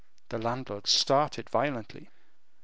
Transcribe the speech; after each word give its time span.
The 0.29 0.39
landlord 0.39 0.87
started 0.87 1.47
violently. 1.47 2.09